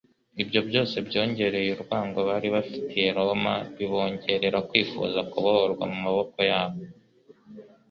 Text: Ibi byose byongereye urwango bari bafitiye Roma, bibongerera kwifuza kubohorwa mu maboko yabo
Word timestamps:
Ibi 0.41 0.59
byose 0.69 0.95
byongereye 1.07 1.69
urwango 1.77 2.19
bari 2.29 2.47
bafitiye 2.55 3.07
Roma, 3.17 3.55
bibongerera 3.77 4.59
kwifuza 4.69 5.19
kubohorwa 5.31 5.83
mu 5.91 5.97
maboko 6.05 6.37
yabo 6.49 6.79